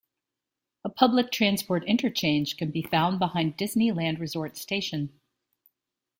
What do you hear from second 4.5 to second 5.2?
Station.